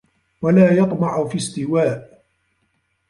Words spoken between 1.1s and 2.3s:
فِي اسْتِوَاءٍ